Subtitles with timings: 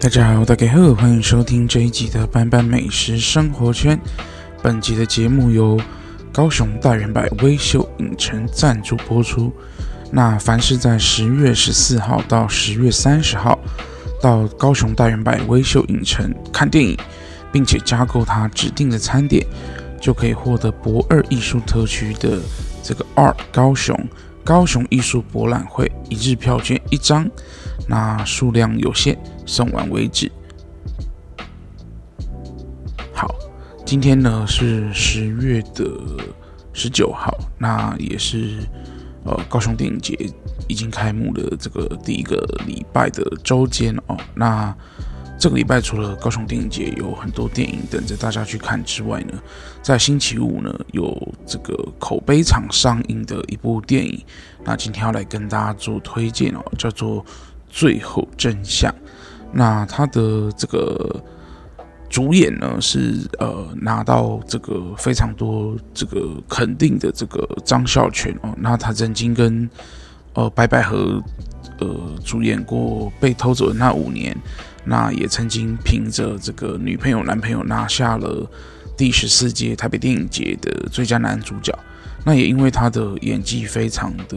[0.00, 3.98] 大家好，大家好，欢迎收听这一集的班班美食生活圈。
[4.62, 5.76] 本集的节目由
[6.32, 9.52] 高雄大远百威秀影城赞助播出。
[10.12, 13.58] 那凡是在十月十四号到十月三十号
[14.22, 16.96] 到高雄大远百威秀影城看电影，
[17.50, 19.44] 并且加购他指定的餐点，
[20.00, 22.38] 就可以获得博二艺术特区的
[22.84, 23.98] 这个二高雄
[24.44, 27.28] 高雄艺术博览会一日票券一张。
[27.88, 30.30] 那数量有限，送完为止。
[33.14, 33.34] 好，
[33.84, 35.90] 今天呢是十月的
[36.74, 38.58] 十九号，那也是
[39.24, 40.14] 呃高雄电影节
[40.68, 44.16] 已经开幕的这个第一个礼拜的周间哦。
[44.34, 44.76] 那
[45.38, 49.32] 这个礼拜除了高雄电影节有很多电影等着大家去看之外呢，
[49.80, 54.22] 在星期五呢有这个口碑场上映的一部电影，
[54.62, 57.24] 那今天要来跟大家做推荐哦，叫做。
[57.70, 58.90] 最后真相，
[59.52, 61.22] 那他的这个
[62.08, 69.68] 主演呢是呃拿到这个非常多这个肯定的这个张孝全哦，那他曾经跟
[70.34, 71.22] 呃白百合
[71.78, 71.88] 呃
[72.24, 74.34] 主演过《被偷走的那五年》，
[74.84, 78.48] 那也曾经凭着这个女朋友男朋友拿下了
[78.96, 81.76] 第十四届台北电影节的最佳男主角，
[82.24, 84.36] 那也因为他的演技非常的。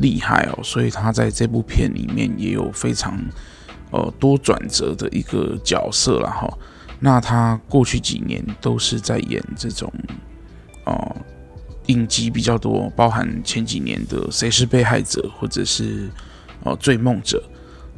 [0.00, 3.18] 厉害哦，所以他在这部片里面也有非常
[3.90, 6.48] 呃多转折的一个角色了哈。
[7.00, 9.92] 那他过去几年都是在演这种
[10.84, 11.16] 哦、呃、
[11.86, 16.08] 影集比较多，包含前几年的《谁是被害者》或者是
[16.64, 17.42] 哦、呃《罪梦者》，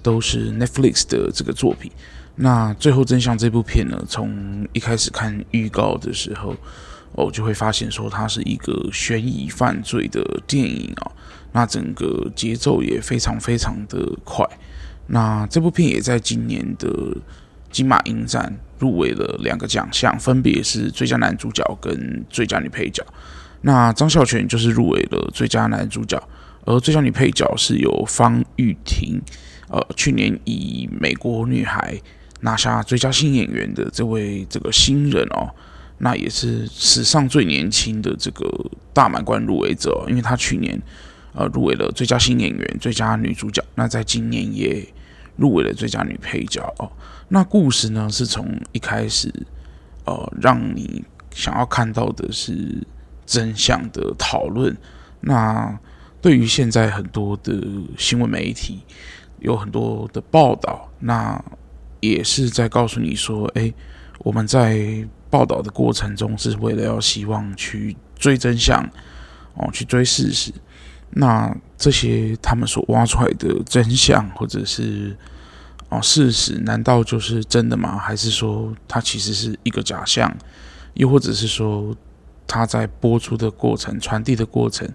[0.02, 1.90] 都是 Netflix 的这个作品。
[2.36, 6.54] 那最后真相这部片呢，从一开始看预告的时候，
[7.12, 11.12] 哦就会发现说它是一个悬疑犯罪的电影啊。
[11.52, 14.46] 那整个节奏也非常非常的快，
[15.12, 16.88] 那这部片也在今年的
[17.68, 23.04] 金马影展入围了两个奖项，分别是最佳男主角跟最佳女配角。
[23.62, 26.16] 那张孝全就是入围了最佳男主角，
[26.64, 29.20] 而最佳女配角是由方玉婷，
[29.68, 31.92] 呃，去年以《美国女孩》
[32.42, 35.50] 拿下最佳新演员的这位这个新人哦，
[35.98, 38.48] 那也是史上最年轻的这个
[38.92, 40.80] 大满贯入围者，因为他去年。
[41.32, 43.64] 呃，入围了最佳新演员、最佳女主角。
[43.76, 44.84] 那在今年也
[45.36, 46.90] 入围了最佳女配角哦。
[47.28, 49.32] 那故事呢，是从一开始，
[50.04, 52.86] 呃，让你想要看到的是
[53.24, 54.76] 真相的讨论。
[55.20, 55.78] 那
[56.20, 57.54] 对于现在很多的
[57.96, 58.80] 新闻媒体
[59.38, 61.42] 有很多的报道，那
[62.00, 63.72] 也是在告诉你说，哎，
[64.18, 68.82] 我们在报道的过程中是为了要希望去追真相，
[69.54, 70.52] 哦，去追事实。
[71.12, 75.16] 那这些他们所挖出来的真相，或者是
[75.88, 77.98] 哦事实，难道就是真的吗？
[77.98, 80.32] 还是说它其实是一个假象？
[80.94, 81.96] 又或者是说，
[82.46, 84.88] 它在播出的过程、传递的过程，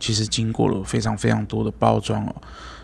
[0.00, 2.34] 其实经过了非常非常多的包装哦。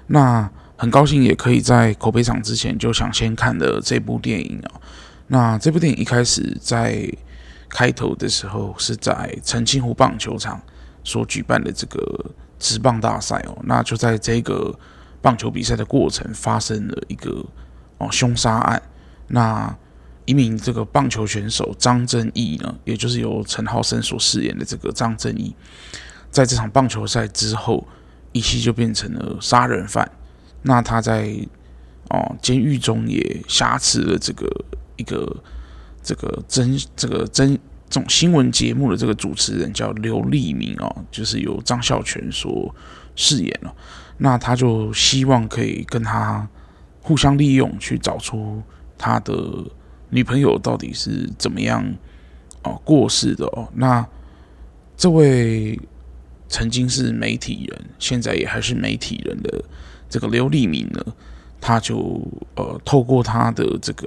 [0.06, 4.80] 那很高兴也可以在口碑场之前就想先看的这部电影哦。
[5.26, 7.12] 那这部电影一开始在
[7.68, 10.60] 开头的时候是在澄清湖棒球场
[11.02, 12.24] 所举办的这个。
[12.58, 14.76] 职棒大赛哦，那就在这个
[15.22, 17.44] 棒球比赛的过程发生了一个
[17.98, 18.82] 哦凶杀案。
[19.28, 19.76] 那
[20.24, 25.54] 一名这个棒球选手张正义呢，也就是由陈浩森所饰演的这个张正义，
[26.30, 27.86] 在这场棒球赛之后，
[28.32, 30.10] 一夕就变成了杀人犯。
[30.62, 31.34] 那他在
[32.10, 34.46] 哦监狱中也挟持了这个
[34.96, 35.36] 一个
[36.02, 37.58] 这个真这个真。
[37.88, 42.74] 这种新闻节目的这个主持人叫刘立明哦，就是由张孝全所
[43.16, 43.74] 饰演了。
[44.18, 46.46] 那他就希望可以跟他
[47.00, 48.62] 互相利用，去找出
[48.98, 49.34] 他的
[50.10, 51.82] 女朋友到底是怎么样
[52.62, 53.66] 哦过世的哦。
[53.74, 54.06] 那
[54.96, 55.80] 这位
[56.48, 59.64] 曾经是媒体人，现在也还是媒体人的
[60.10, 61.02] 这个刘立明呢，
[61.58, 62.20] 他就
[62.54, 64.06] 呃透过他的这个。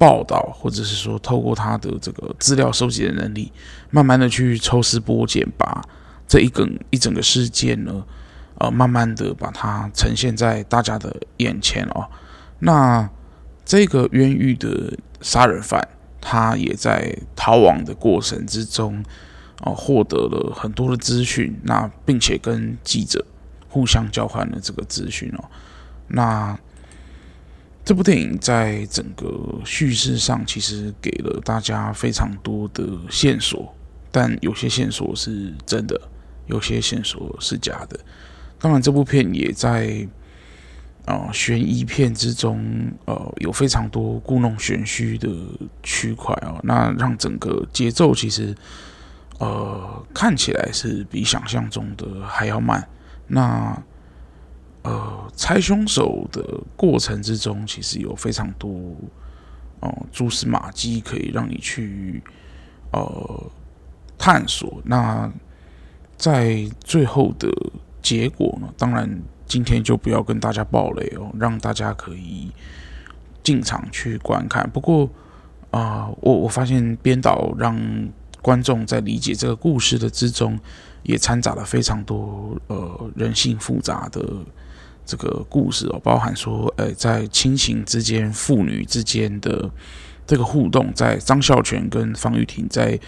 [0.00, 3.52] 报道，或者是说透过他的这个资料收集的能力，
[3.90, 5.84] 慢慢的去抽丝剥茧，把
[6.26, 8.02] 这一个一整个事件呢，
[8.54, 12.08] 呃，慢慢的把它呈现在大家的眼前哦。
[12.60, 13.06] 那
[13.62, 15.86] 这个冤狱的杀人犯，
[16.18, 19.04] 他也在逃亡的过程之中，
[19.60, 23.22] 哦，获得了很多的资讯，那并且跟记者
[23.68, 25.44] 互相交换了这个资讯哦，
[26.08, 26.58] 那。
[27.90, 29.26] 这部电影在整个
[29.64, 33.74] 叙事上，其实给了大家非常多的线索，
[34.12, 36.00] 但有些线索是真的，
[36.46, 37.98] 有些线索是假的。
[38.60, 40.06] 当然，这部片也在
[41.04, 42.64] 啊、呃、悬疑片之中，
[43.06, 45.28] 呃，有非常多故弄玄虚的
[45.82, 48.54] 区块哦，那让整个节奏其实
[49.40, 52.88] 呃看起来是比想象中的还要慢。
[53.26, 53.76] 那
[54.82, 56.42] 呃猜凶手的
[56.76, 58.96] 过程之中，其实有非常多
[59.80, 62.22] 哦、蛛丝马迹可以让你去
[62.92, 63.50] 呃
[64.18, 64.80] 探索。
[64.84, 65.32] 那
[66.16, 67.48] 在最后的
[68.02, 69.20] 结果呢，当然。
[69.50, 72.52] 今天就不要跟大家爆雷哦，让大家可以
[73.42, 74.70] 进场去观看。
[74.70, 75.10] 不过
[75.72, 77.76] 啊、我我发现编导让
[78.40, 80.56] 观众在理解这个故事的之中，
[81.02, 84.24] 也掺杂了非常多呃人性复杂的
[85.04, 89.70] 这个故事哦，包含说，呃，在亲情之间、父女之间的
[90.26, 92.98] 这个互动，在张孝全跟方玉婷在。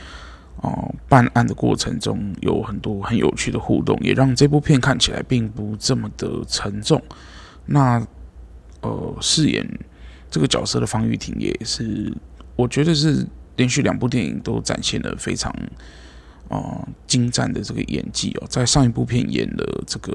[0.56, 7.02] 哦，办案的过程中有很多很有趣的互动，也让这部片看起来并不这么的沉重。
[7.66, 8.06] 那
[8.82, 9.66] 呃，饰演
[10.30, 12.14] 这个角色的方玉婷也是，
[12.54, 15.50] 我觉得是连续两部电影都展现了非常
[16.48, 18.46] 啊、呃、精湛的这个演技哦。
[18.48, 20.12] 在上一部片演了这个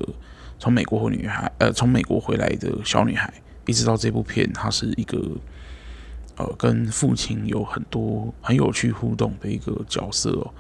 [0.60, 3.34] 从美国女孩，呃，从美国回来的小女孩，
[3.66, 5.20] 一直到这部片，她是一个。
[6.40, 10.54] 呃，跟父亲有很多很有趣互动的一个角色哦，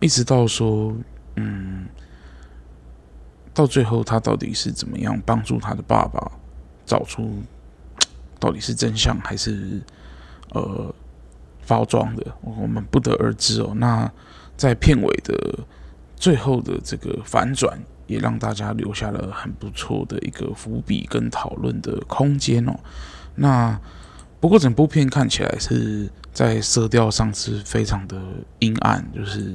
[0.00, 0.96] 一直到说，
[1.36, 1.86] 嗯，
[3.52, 6.32] 到最后他到底是怎么样帮助他的爸爸
[6.86, 7.42] 找出
[8.38, 9.82] 到底是真相还是
[10.54, 10.90] 呃
[11.66, 13.74] 包装的，我们不得而知哦。
[13.76, 14.10] 那
[14.56, 15.58] 在片尾的
[16.16, 17.78] 最后的这个反转，
[18.10, 22.74] 也让大家留下了很不错的一个伏笔跟讨论的空间哦。
[23.34, 23.80] 那。
[24.40, 28.16] 不过整部片看起来是在色调上是非常的
[28.60, 29.54] 阴暗，就是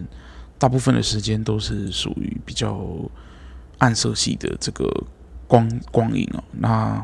[0.60, 2.88] 大部分的时间都是属于比较
[3.80, 4.88] 暗色系的这个
[5.48, 6.44] 光光影哦。
[6.52, 7.04] 那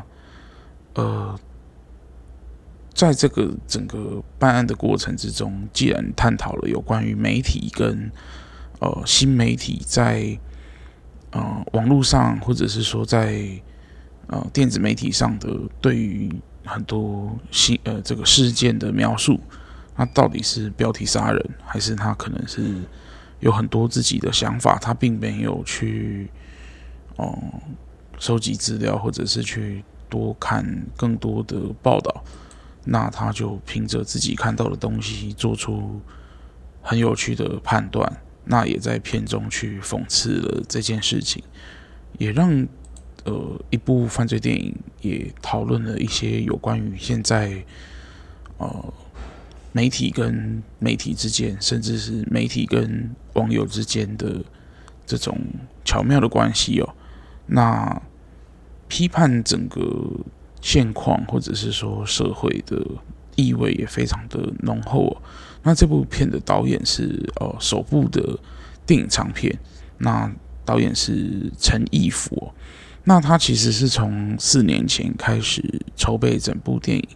[0.94, 1.36] 呃，
[2.94, 8.12] 在这个整个办案的过程之中，既然探讨了有关于媒体跟
[8.78, 10.38] 呃新媒体在
[11.32, 13.44] 呃网络上，或者是说在
[14.28, 15.48] 呃电子媒体上的
[15.80, 16.30] 对于。
[16.64, 19.40] 很多新呃这个事件的描述，
[19.96, 22.62] 他到底是标题杀人，还是他可能是
[23.40, 24.78] 有很多自己的想法？
[24.78, 26.30] 他并没有去
[27.16, 27.36] 哦、
[28.16, 30.64] 收集资料，或者是去多看
[30.96, 32.22] 更多的报道，
[32.84, 36.00] 那他就凭着自己看到的东西做出
[36.80, 41.42] 很有趣的判断，那也在片中去讽刺了这件事情，
[42.18, 42.66] 也让。
[43.24, 47.64] 呃，一部犯罪电影也讨论了一些有关于现在
[48.58, 48.92] 呃
[49.70, 54.42] 媒体跟媒体之间，甚至是媒体跟网友之间的
[55.06, 55.38] 这种
[55.84, 56.94] 巧妙的关系哦。
[57.46, 58.02] 那
[58.88, 60.10] 批判整个
[60.60, 62.84] 现况或者是说社会的
[63.36, 65.22] 意味也非常的浓厚哦。
[65.62, 68.38] 那这部片的导演是呃首部的
[68.84, 69.56] 电影长片，
[69.98, 70.30] 那
[70.64, 72.52] 导演是陈义福。
[73.04, 75.62] 那他其实是从四年前开始
[75.96, 77.08] 筹备整部电影，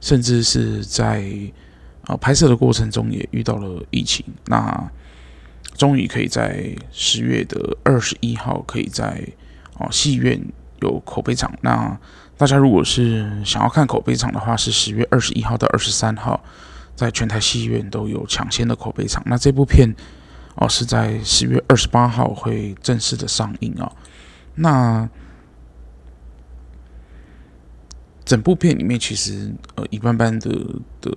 [0.00, 1.24] 甚至是在
[2.02, 4.24] 啊拍摄的过程中也遇到了疫情。
[4.46, 4.90] 那
[5.76, 9.24] 终于可以在十月的二十一号，可以在
[9.78, 10.40] 哦戏院
[10.80, 11.52] 有口碑场。
[11.60, 11.96] 那
[12.36, 16.42] 大家如果是想要看口碑场的话，是十月二十一号到二十三号，
[16.94, 19.22] 在全台戏院都有抢先的口碑场。
[19.26, 19.94] 那这部片
[20.56, 23.90] 哦是在十月二十八号会正式的上映啊。
[24.54, 25.08] 那
[28.24, 30.50] 整部片里面，其实呃一般般的
[31.00, 31.10] 的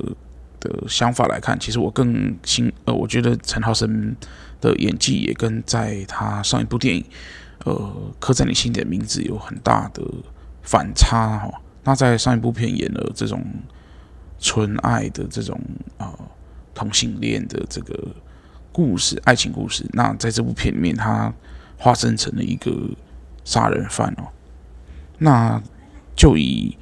[0.60, 4.16] 的想法来看，其实我更新呃，我觉得陈浩生
[4.60, 7.06] 的演技也跟在他上一部电影
[7.66, 10.02] 呃刻在你心底的名字有很大的
[10.64, 11.62] 反差哈。
[11.84, 13.46] 那在上一部片演了这种
[14.40, 15.60] 纯爱的这种
[15.98, 16.20] 啊、呃、
[16.74, 18.08] 同性恋的这个
[18.72, 21.34] 故事，爱情故事，那在这部片里面，他
[21.78, 22.72] 化身成了一个。
[23.48, 24.26] 杀人犯哦，
[25.20, 25.62] 那
[26.16, 26.76] 就以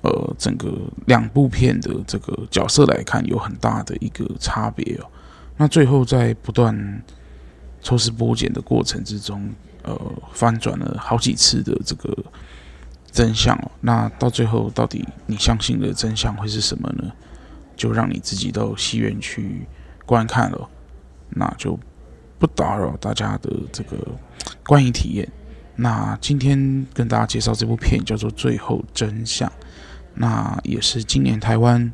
[0.00, 5.06] 呃整个两部片的这个角色来看，有很大的一个差别哦。
[5.56, 7.00] 那最后在不断
[7.80, 9.48] 抽丝剥茧的过程之中，
[9.84, 9.96] 呃，
[10.32, 12.12] 翻转了好几次的这个
[13.12, 13.70] 真相哦。
[13.80, 17.12] 那到最后，到底你相信的真相会是什么呢？
[17.76, 19.66] 就让你自己到戏院去
[20.04, 20.68] 观看了，
[21.30, 21.78] 那就
[22.38, 23.96] 不打扰大家的这个
[24.64, 25.28] 观影体验。
[25.74, 29.48] 那今天跟大家介绍这部片叫做《最后真相》，
[30.14, 31.90] 那也是今年台湾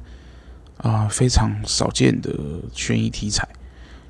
[0.79, 2.33] 啊、非常少见的
[2.73, 3.49] 悬疑题材，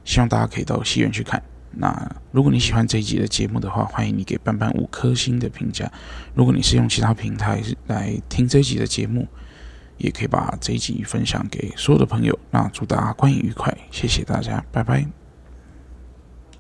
[0.05, 1.43] 希望大家可以到戏院去看。
[1.73, 5.91] 那如果你喜欢这一集的节目的话，欢迎你给班班五颗星的评价。
[6.35, 9.27] 如果你是用其他平台来听这一集的节目，
[9.97, 12.39] 也可以把这一集分享给所有的朋友。
[12.51, 15.18] 那祝大家观影愉快，谢谢大家，拜拜。